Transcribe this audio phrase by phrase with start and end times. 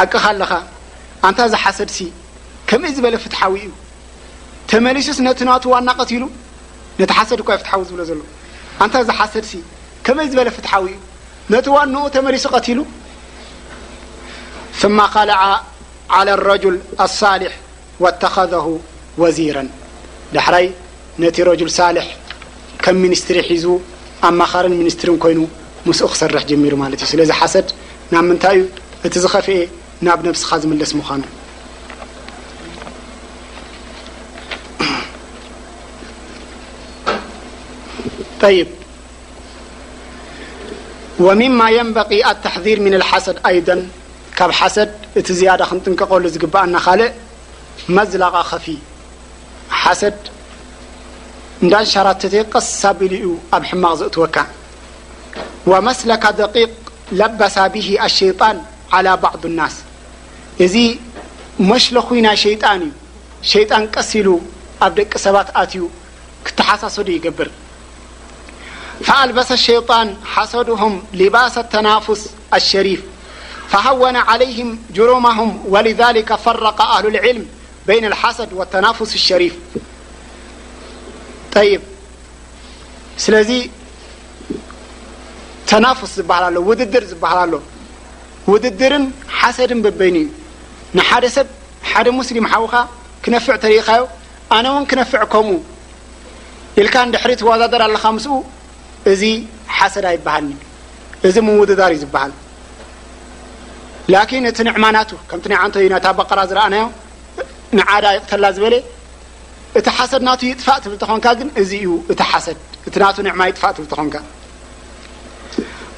[0.00, 0.52] ሓቂ ኻ ለኻ
[1.26, 1.98] አንታ እዚ ሓሰድሲ
[2.68, 3.70] ከመይ ዝበለ ፍትሓዊ እዩ
[4.70, 6.24] ተመሊሶ ነቲ ናተ ዋና ቀትሉ
[6.98, 8.20] ነቲ ሓሰድ እ ፍትዊ ዝብሎ ዘሎ
[8.82, 9.52] አንታ እዚ ሓሰድሲ
[10.06, 10.98] ከመይ ዝበለ ፍትሓዊ እዩ
[11.54, 12.80] ነቲ ዋኖ ተመሊሶ ቀቲሉ
[14.98, 15.24] ማ ካ
[16.50, 16.76] ረጅል
[17.06, 17.52] ኣሳሊሕ
[18.04, 18.68] ወተከذሁ
[19.22, 19.58] ወዚራ
[20.36, 20.66] ዳሕራይ
[21.22, 22.06] ነቲ ረጅል ሳሌሕ
[22.84, 23.64] ከም ሚኒስትሪ ሒዝ
[24.28, 25.38] ኣማኻርን ሚኒስትሪን ኮይኑ
[25.88, 27.66] ሙስኡ ክሰርሕ ጀሚሩ ማለት እዩ ስለዚ ሓሰድ
[28.12, 28.62] ናብ ምንታይ እዩ
[29.06, 29.48] እቲ ዝኸፍአ
[30.00, 30.56] ومم ينبق التحذير
[42.80, 43.70] من الحሰድ يض
[44.38, 47.12] ካብ حሰድ እቲ زيد ክنጥንቀقሉ ዝግبአ ن ካلእ
[47.96, 48.66] መዝلغ خፊ
[50.02, 50.18] ሰድ
[51.64, 52.08] እዳشر
[52.54, 53.14] قሳቢሉ
[53.56, 54.36] ኣብ حማق زእتወك
[55.70, 56.72] وመስلك دقيق
[57.20, 58.56] ለبሰ به الሸيጣان
[58.94, 59.76] على بعض الس
[60.72, 60.76] ዚ
[61.70, 62.82] مشل ن شيጣن
[63.42, 64.40] شيጣان سل
[64.82, 65.78] أب دቂ ست
[66.56, 67.50] تح يقبر
[69.04, 73.00] فألبس الشيطان حسدهم لباس لتنافس الشريف
[73.70, 77.44] فهون عليهم جرمهم ولذلك فرق أهل العلم
[77.86, 79.54] بين الحسد والتنافس الشريف
[81.56, 81.78] ي
[83.16, 83.68] سل
[85.66, 87.54] تنفس ل ل وددر بل ل
[88.52, 88.92] وددر
[89.38, 90.16] حسد ببن
[90.96, 91.46] ንሓደ ሰብ
[91.90, 92.74] ሓደ ሙስሊም ሓዉኻ
[93.24, 94.02] ክነፍዕ ተሪኢካዮ
[94.56, 95.54] ኣነ እውን ክነፍዕ ከምኡ
[96.80, 98.32] ኢልካ ንድሕሪ ትዋዛደር ኣለካ ምስኡ
[99.12, 99.22] እዚ
[99.76, 100.52] ሓሰድ ኣይበሃልኒ
[101.28, 102.32] እዚ ምውድዳር እዩ ዝበሃል
[104.12, 106.84] ላኪን እቲ ንዕማ ናቱ ከምቲ ናይ ዓንተ እዩ ናታ በቀራ ዝረኣናዮ
[107.78, 108.74] ንዓዳ ይቕተላ ዝበለ
[109.78, 112.58] እቲ ሓሰድ ናቱ ይጥፋእ ትብል ተኾንካ ግን እዚ እዩ እቲ ሓሰድ
[112.88, 114.16] እቲ ናቱ ንዕማ ይጥፋእ ትብል ትኾንካ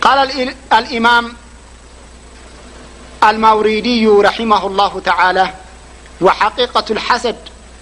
[0.04, 0.18] ቃል
[0.84, 1.26] ልኢማም
[3.24, 5.50] الموريدي رحمه الله تعالى
[6.20, 7.36] وحقيقة الحسد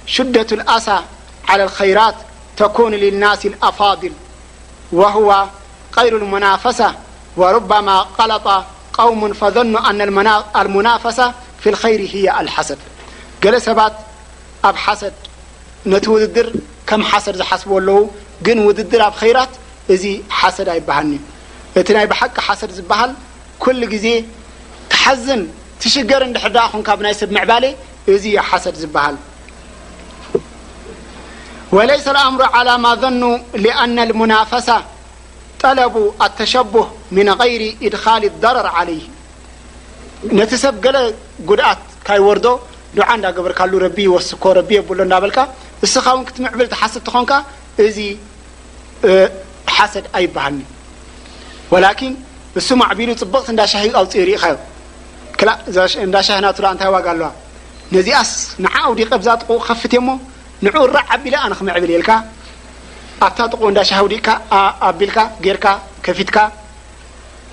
[0.06, 0.98] شدة الأسى
[1.48, 2.14] على الخيرات
[2.56, 4.12] تكون للناس الافاضل
[4.92, 5.46] وهو
[5.98, 6.94] غير المنافسة
[7.36, 10.00] وربما غلط قوم فظن أن
[10.56, 12.78] المنافسة في الخير هي الحسد
[13.44, 13.92] ل سبت
[14.64, 15.12] اب حسد
[15.86, 16.52] نت وددر
[16.86, 18.10] كم حسد زحسب الو
[18.56, 19.48] ن وددر ب خيرات
[19.90, 21.18] ي حسد يبهلن
[21.86, 24.24] ت ي بحق حسد بهلل
[25.92, 26.06] ሽር
[27.18, 27.34] ዝወ
[31.72, 31.90] ምሮ
[33.02, 33.24] ዘኑ
[34.12, 34.68] لናፈሳ
[35.60, 36.86] ጠለቡ ኣተሸብህ
[37.16, 39.00] ምن غይሪ ኢድኻል ضረር عለይ
[40.38, 40.96] ነቲ ሰብ ገለ
[41.48, 42.46] ጉድኣት ካይወርዶ
[42.96, 45.38] ድዓ እዳገበርካሉ ቢ ይወስኮ ቢ የብሎ እዳ በልካ
[45.86, 47.30] እስኻ ውን ክት ምዕብል ሓስ ኾንካ
[47.86, 47.98] እዚ
[49.76, 50.62] ሓሰድ ኣይበሃልኒ
[51.84, 52.14] ላን
[52.60, 53.60] እሱ ዕቢሉ ፅብቅቲ እዳ
[54.04, 54.54] ውፅኡ ርኢኻዩ
[55.70, 57.28] እዳሻህናቱ ንታይ ዋጋ ኣለዋ
[57.94, 58.30] ነዚኣስ
[58.64, 60.08] ንዓ ውዲቀ ብዛ ጥቁኡ ከፍት እ ሞ
[60.66, 62.10] ንዕኡ ራዓቢላ ኣነ ክመዕብል የልካ
[63.26, 64.28] ኣብታ ጥቁኡ እዳሻ ውዲእካ
[64.88, 65.66] ኣቢልካ ጌርካ
[66.06, 66.36] ከፊትካ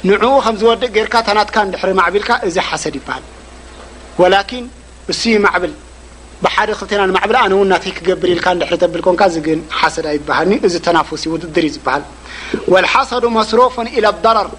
[0.09, 3.23] ንዕኡ ከምዝወድእ ጌርካ ታናትካ ንድሪ ማዕቢልካ እዚ ሓሰድ ይበሃል
[4.21, 4.65] ወላኪን
[5.11, 5.73] እሱዩ ማዕብል
[6.43, 10.75] ብሓደ ክብተና ንማዕብል ኣነ ውን ናተይ ክገብር ኢልካ ድ ተብል ኮንካ እዚግን ሓሰድ ይበሃል እዚ
[10.87, 12.03] ተናፉስ ውድድር እዩ ዝበሃል
[12.73, 14.49] ወሓሰዱ መስሮፎን ኢላ ደረር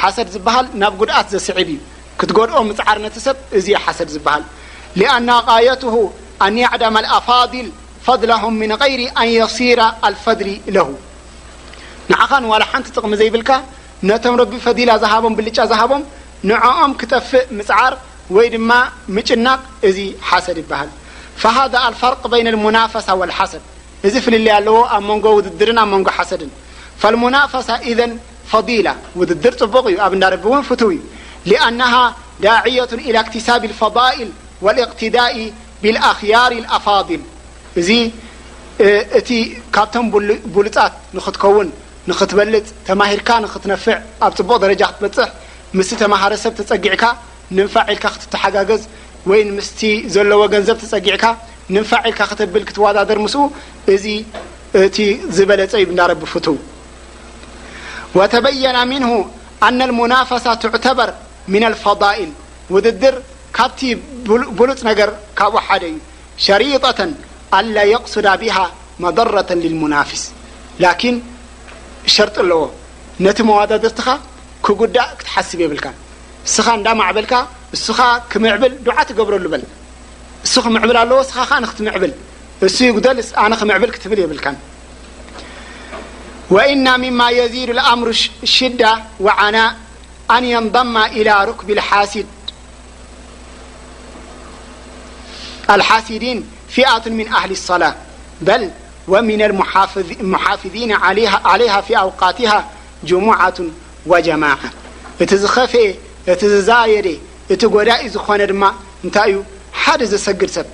[0.00, 1.78] ሓሰድ ዝበሃል ናብ ጉድኣት ዘስዕብ እዩ
[2.20, 4.42] ክትጎድኦ ምፅዓር ነቲ ሰብ እዚ ሓሰድ ዝበሃል
[5.00, 5.94] ሊአና غየትሁ
[6.46, 7.68] ኣንዕዳማ ኣፋድል
[8.06, 10.86] ፈضላه ምን غይሪ ኣንየሲራ አልፈድሊ ለሁ
[12.10, 13.50] ንዓኻን ዋላ ሓንቲ ጥቕሚ ዘይብልካ
[14.08, 16.02] ነቶም ረቢ ፈዲላ ዝሃቦም ብልጫ ዝሃቦም
[16.50, 17.94] ንኦም ክጠፍእ ምፅዓር
[18.36, 18.70] ወይ ድማ
[19.16, 19.98] ምጭናቅ እዚ
[20.28, 20.90] ሓሰድ ይበሃል
[21.42, 23.62] فሃذ ልፈርق በይን الሙናፈሳ ولሓሰድ
[24.06, 26.50] እዚ ፍልለ ኣለዎ ኣብ መንጎ ውድድርን ኣብ መንጎ ሓሰድን
[27.02, 28.12] ፋلሙናፈሳ ኢذን
[28.52, 28.88] ፈዲላ
[29.20, 30.90] ውድድር ፅቡቕ እዩ ኣብ እዳረቢ እውን ፍትው
[31.46, 34.28] لأنه ዳعية إلى اكتسብ الفضائል
[34.62, 35.36] والاقتዳاء
[35.82, 37.20] بلأخير الأፋضل
[37.80, 37.90] እዚ
[39.18, 39.30] እቲ
[39.74, 39.94] ካብ
[40.54, 41.68] ብሉጣት نክትከውን
[42.08, 43.30] ንክትበልፅ ተمሂርካ
[43.64, 43.94] ትነፍع
[44.26, 45.28] ኣብ ፅቡቕ ደጃ ትበፅح
[45.76, 47.04] ምس ተمሃረሰብ ተፀጊعካ
[47.56, 47.96] ንፋል
[48.42, 48.82] ሓጋገዝ
[49.32, 49.68] ይ ምስ
[50.14, 51.24] ዘለዎ ገንዘብ ተፀጊعካ
[51.74, 52.20] ንፋዒልካ
[52.54, 53.36] ብል ክትوዳدر ስ
[53.94, 54.04] እዚ
[54.86, 54.96] እቲ
[55.36, 56.34] ዝበለፀ ናረبف
[58.16, 60.46] وين نه ن الفة
[61.08, 61.10] ر
[61.50, 62.04] ض
[62.74, 63.14] وድድر
[63.56, 63.80] ካብቲ
[64.58, 65.84] ብሉፅ ነገር ካብኡ ደ
[66.46, 67.00] شريطة
[67.74, 68.66] ل يقصዳ بها
[69.04, 70.22] مضرة للمنافስ
[70.84, 71.14] لكن
[72.16, 72.58] شرጢ ኣلዎ
[73.24, 74.06] ነቲ مودርትኻ
[74.64, 75.78] ክጉዳእ ክትሓስب የብል
[76.54, 77.32] ስኻ እዳعበልካ
[77.76, 77.98] እስኻ
[78.30, 79.62] ክምعብል دع ገብረሉ በል
[80.90, 81.20] ብ ኣዎ
[81.72, 82.10] ትብል
[82.62, 84.34] እ ق ትብል ብ
[86.54, 86.86] وإن
[87.40, 88.08] يዚد الر
[88.56, 88.56] ሽ
[90.34, 91.68] አን يንضማ إلى ክቢ
[95.78, 96.38] ድሓሲዲን
[96.74, 97.90] ፊئቱ ምن هሊ الصላة
[98.46, 98.64] በል
[99.12, 99.40] ወምن
[100.34, 100.92] مሓፊذን
[101.48, 102.52] عለيه ف أوقትه
[103.08, 103.56] جሙعة
[104.10, 104.68] وጀማاعة
[105.22, 105.84] እቲ ዝኸፍአ
[106.32, 107.08] እቲ ዝዛየደ
[107.52, 108.62] እቲ ጎዳኢ ዝኾነ ድማ
[109.04, 109.36] እንታይ እዩ
[109.82, 110.66] ሓደ ዝሰግድ ሰብ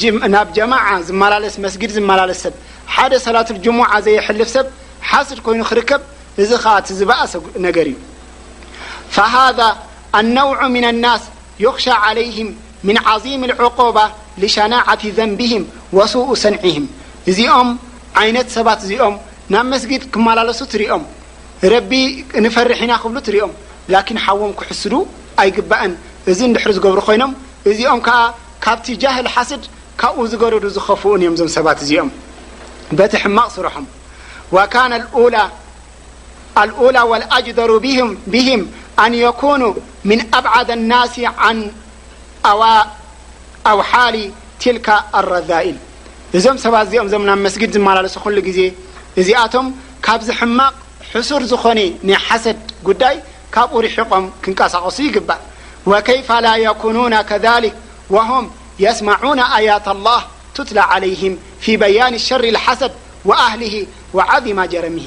[0.00, 0.02] ደ
[0.34, 2.54] ናብ ጀማع ዝመላለስ መስጊድ ዝመላለስ ሰብ
[2.94, 4.66] ሓደ ሰላة لجሙع ዘይሕልፍ ሰብ
[5.10, 6.00] ሓስድ ኮይኑ ክርከብ
[6.42, 7.20] እዚ ኸዓ ዝበአ
[7.68, 7.98] ነገር እዩ
[9.16, 9.68] فሃذا
[10.18, 11.22] ኣلነውዑ ምና الናስ
[11.64, 12.48] ይخሻ عለይهም
[12.88, 13.96] ምن ዓظም الዕቆባ
[14.42, 15.64] لሸናعት ذንቢهም
[15.96, 16.84] وሱء ሰንዒهም
[17.30, 17.68] እዚኦም
[18.20, 19.14] ዓይነት ሰባት እዚኦም
[19.54, 21.02] ናብ መስጊድ ክመላለሱ ትርኦም
[21.72, 21.92] ረቢ
[22.44, 23.52] ንፈርሒ ኢና ክብሉ ትሪኦም
[23.92, 24.94] ላኪን ሓዎም ክሕስዱ
[25.42, 25.92] ኣይግባአን
[26.30, 27.32] እዚ ንድሕሪ ዝገብሩ ኮይኖም
[27.70, 28.18] እዚኦም ከዓ
[28.64, 29.62] ካብቲ ጃህል ሓስድ
[30.00, 32.10] ካብኡ ዝገረዱ ዝኸፉኡን እዮም እዞም ሰባት እዚኦም
[32.98, 33.86] በቲ ሕማቕ ስርሖም
[35.34, 35.38] ላ
[36.58, 37.78] الأولى والأجدر
[38.26, 38.68] بهم
[38.98, 41.70] أن يكونو من أبعد الناس عن
[43.66, 44.30] اوحال
[44.64, 45.76] تلك الرذائل
[46.38, 46.66] እዞم ሰ
[47.00, 48.70] ኦ مسجد ل ዜ
[49.20, 49.66] እዚم
[50.06, 50.74] ካب زحمق
[51.12, 52.58] حسر ዝኾن ن حسد
[53.02, 53.14] دي
[53.54, 55.38] ካب قرحقም ክنቀሳقሱ ይقبእ
[55.86, 57.74] وكيف لا يكونون كذلك
[58.14, 58.44] وهم
[58.86, 60.20] يسمعون آياة الله
[60.56, 61.32] تتلى عليهم
[61.64, 62.92] في بيان شر الحسد
[63.28, 63.74] وأهله
[64.16, 65.06] وعظم جرمه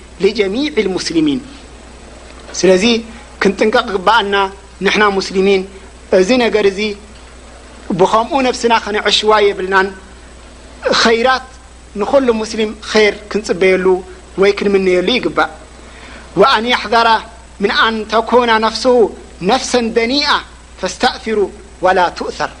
[2.59, 2.83] ስለዚ
[3.41, 4.35] ክንጥንቀቕ ግባአልና
[4.85, 5.61] ንሕና ሙስሊሚን
[6.19, 6.79] እዚ ነገር እዚ
[7.99, 9.87] ብከምኡ ነፍስና ከነዕሽዋ የብልናን
[11.01, 11.45] ኸይራት
[11.99, 13.85] ንኩሉ ሙስሊም ኸይር ክንፅበየሉ
[14.41, 15.49] ወይ ክንምነየሉ ይግባእ
[16.41, 17.09] ወኣንያሕዘራ
[17.63, 18.93] ምን ኣንተኮና ነፍስሁ
[19.51, 20.29] ነፍሰን ደኒኣ
[20.81, 21.39] ፈስተእፊሩ
[21.85, 22.51] ወላ ትእሰር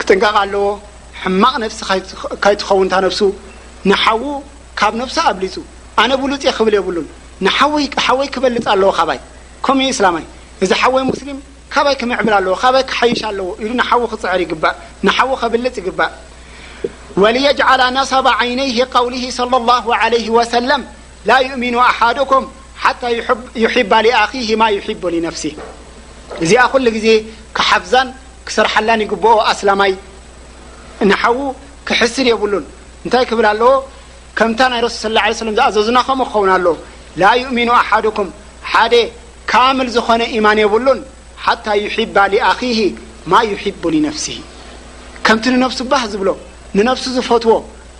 [0.00, 0.66] ክጥንቀቕ ኣለዎ
[1.22, 1.78] ሕማቕ ነፍሲ
[2.46, 3.20] ካይትኸውንታ ነፍሱ
[3.90, 4.24] ንሓዉ
[4.80, 5.54] ካብ ነፍሱ ኣብሊፁ
[6.02, 7.06] ኣነ ብሉፅ ክብል የብሉን
[7.56, 9.20] ሓወይ ክበልፅ ኣለዎ ይ
[9.66, 10.24] ከም እስላማይ
[10.64, 11.38] እዚ ሓወይ ሙስሊም
[11.74, 13.70] ካይ ክምዕብል ኣለዎ ይ ክሓይሽ ኣለዎ ኢሉ
[14.12, 14.48] ክፅዕር ይእ
[15.40, 16.12] ክብልፅ ይግባእ
[17.22, 20.82] ወليجعل ነሰባ عይነይه قውሊ ص لله عله وሰለም
[21.28, 22.42] ላ يؤምኑ ኣሓድኩም
[22.82, 23.02] ሓታ
[23.64, 23.92] يحባ
[24.24, 25.42] ኣهማ يحب لነፍሲ
[26.44, 27.08] እዚኣ ኩሉ ጊዜ
[27.56, 28.08] ክሓፍዛን
[28.46, 29.92] ክስርሓላኒ ይግብኦ ኣስላማይ
[31.10, 31.38] ንሓዉ
[31.88, 32.64] ክሕስድ የብሉን
[33.04, 33.70] እንታይ ክብል ኣለዎ
[34.38, 36.66] ከምታ ናይ ረሱል ስ ላ ለ ለም ዝኣዘዝና ከምኡ ክኸውን ኣሎ
[37.22, 38.28] ላ ይእሚኑ ኣሓድኩም
[38.72, 38.94] ሓደ
[39.50, 41.00] ካምል ዝኾነ ኢማን የብሉን
[41.44, 42.78] ሓታ ዩሕባ ሊኣኪሂ
[43.32, 44.34] ማ ይሕቡ ሊነፍሲሂ
[45.26, 46.28] ከምቲ ንነፍሱ ባህ ዝብሎ
[46.78, 47.54] ንነፍሱ ዝፈትዎ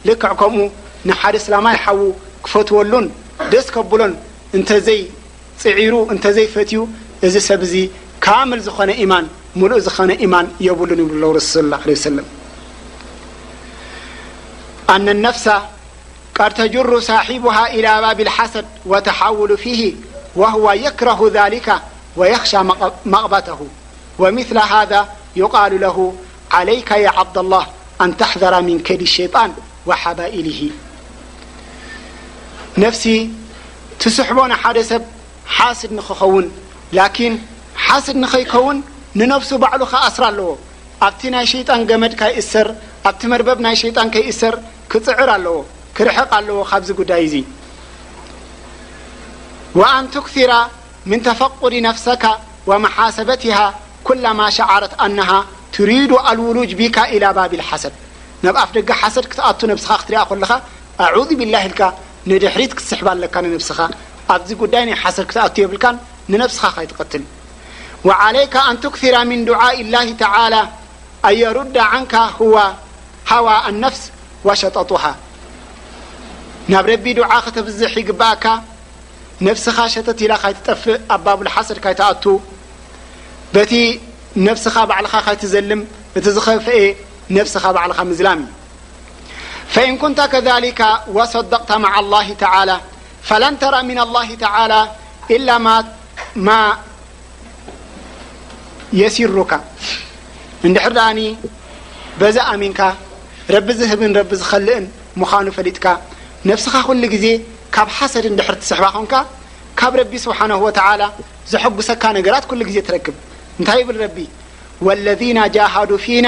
[0.09, 0.65] ልክዕ ከምኡ
[1.09, 2.01] ንሓደ ስላማይሓዉ
[2.45, 3.07] ክፈትወሉን
[3.53, 4.13] ደስ ከብሎን
[4.59, 6.81] እንተዘይፅዒሩ እንተ ዘይ ፈትዩ
[7.27, 7.75] እዚ ሰብ እዚ
[8.25, 9.25] ካምል ዝኾነ ኢማን
[9.61, 12.27] ሙሉእ ዝኾነ ኢማን የብሉን ይብ ኣለዉ ረስ ስ ላ ለ ሰለም
[14.95, 15.47] ኣነነፍሳ
[16.37, 19.95] قد تجر صاحبها إلى باب الحسد وتحول فيه
[20.37, 21.77] وهو يكره ذلك
[22.17, 22.59] ويخشى
[23.07, 23.69] مقبته
[24.19, 26.15] ومثل هذا يقال له
[26.53, 27.67] عليك يا عبد الله
[28.01, 29.53] أن تحذر من كዲ لشيጣان
[29.87, 30.71] وحبائله
[32.79, 33.31] نفሲ
[33.99, 35.03] تسبن د سብ
[35.81, 36.51] سድ نክوን
[36.93, 37.37] لكن
[38.07, 38.83] سድ نيكوን
[39.17, 40.59] ننفس بعل أر ኣلዎ
[41.25, 42.75] ي شيጣا መድ እر
[43.25, 44.59] ربب شيጣ እر
[45.07, 45.63] ፅعر لዎ
[45.97, 46.63] ክርق ኣለዎ
[47.01, 47.45] ብዚ ይ እ
[49.81, 50.51] وأنتكثر
[51.11, 52.25] من تفقድ نفسك
[52.69, 53.65] و محሰበتها
[54.09, 55.31] كلم شعرት أنه
[55.77, 57.95] ترዱ الوሉጅ بك إلى ببل حሰድ
[58.43, 60.51] ብ ኣፍ ደ حሰድ ክትأቱ ስኻ ክትሪያ ለኻ
[61.05, 61.81] أعذ بالله ልካ
[62.31, 63.79] ንድحሪት ክስሕበ ለካ فስኻ
[64.35, 65.79] ኣብዚ ዳይ ናይ ሰድ ክትأ የብል
[66.31, 67.25] ንنفስኻ ይትقትል
[68.09, 70.63] وعليك أن تكثر من دعاء الله تعلى
[71.29, 72.55] أن يሩد عنك هو
[73.31, 74.03] هوا النفس
[74.47, 75.05] و ሸጠطه
[76.73, 78.45] ናብ ረቢ ድዓ ከተብዝሕ ይግብአካ
[79.47, 82.25] ነፍስኻ ሸተት ኢላ ካይትጠፍእ ኣ ባቡلሓሰድ ካ ይተኣቱ
[83.55, 83.73] በቲ
[84.49, 85.81] ነፍስኻ ባዕልኻ ኸይትዘልም
[86.19, 86.77] እቲ ዝኸፍአ
[87.37, 88.41] ነፍስኻ ባዕልኻ ምዝላም
[89.73, 90.81] فእን ኩንተ ከذሊك
[91.17, 92.57] وصደቅ ማع الله ع
[93.29, 94.81] فለ ተራ ن الله عى
[95.35, 95.49] إل
[96.47, 96.49] ማ
[99.01, 99.53] የሲሩካ
[100.67, 101.21] እንድሕ ኣኒ
[102.21, 102.81] በዛ ኣሚንካ
[103.55, 104.85] ረቢ ዝህብን ረቢ ዝኸልእን
[105.21, 105.85] ምዃኑ ፈሊጥካ
[106.49, 107.27] ነብስኻ ኩሉ ግዜ
[107.75, 109.15] ካብ ሓሰድ እንድሕር ትስሕባ ኮንካ
[109.81, 110.79] ካብ ረቢ ስብሓን ወተ
[111.53, 113.17] ዘሐጉሰካ ነገራት ኩሉ ግዜ ትረክብ
[113.59, 114.17] እንታይ ብል ረቢ
[114.87, 116.27] ወለذና ጃሃዱ ፊና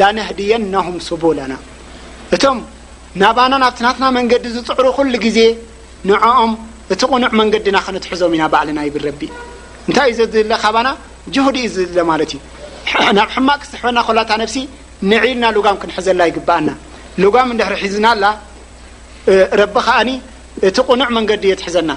[0.00, 1.52] ላነህድየነም ሱቡለና
[2.34, 2.58] እቶም
[3.22, 5.38] ናባና ናብትናትና መንገዲ ዝፅዕሩ ኩሉ ግዜ
[6.08, 6.52] ንኦም
[6.94, 9.22] እቲ ቕኑዕ መንገድና ክነትሕዞም ኢና ባዕልና ይብል ረቢ
[9.88, 10.88] እንታይ እዩ ዘዝብለ ካባና
[11.34, 12.40] ጅሁድ እዩ ዝለ ማለት እዩ
[13.18, 14.56] ናብ ሕማቅ ክስሕበና ኮላታ ነፍሲ
[15.12, 16.70] ንዒልና ሉጋም ክንሕዘላ ይግብኣና
[17.22, 18.32] ሉጋም ድር ሒዝና ላ
[19.60, 20.10] ረቢ ከዓኒ
[20.68, 21.90] እቲ ቁኑዕ መንገዲ እየ ትሕዘና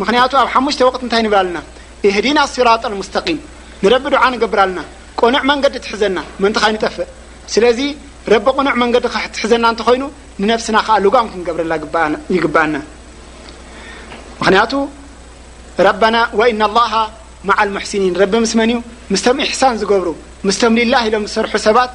[0.00, 1.58] ምክንያቱ ኣብ ሓሙሽተ ወቅት እንታይ ንብላ ኣለና
[2.08, 3.38] እህዲና ስራጣ ሙስተቂም
[3.82, 4.80] ንረቢ ድዓ ንገብር ኣለና
[5.20, 7.08] ቁኑዕ መንገዲ ትሕዘና መንቲ ኸይ ንጠፍእ
[7.54, 7.80] ስለዚ
[8.34, 9.04] ረቢ ቁኑዕ መንገዲ
[9.36, 10.02] ትሕዘና እንተኮይኑ
[10.42, 11.72] ንነፍስና ከ ልጋም ክንገብረላ
[12.36, 12.76] ይግበኣና
[14.40, 14.72] ምክንያቱ
[15.86, 16.84] ረበና ወኢና ላ
[17.48, 18.76] ማዓ ልሙሕስኒን ረቢ ምስ መን ዩ
[19.12, 20.08] ምስቶም እሕሳን ዝገብሩ
[20.48, 21.90] ምስቶም ሊላህ ኢሎም ዝሰርሑ ሰባት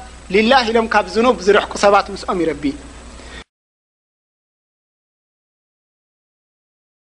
[0.50, 2.76] ላ ኢሎም ካብ ዝኑብ ዝረሕቁ ሰባት ምስኦም ይረቢ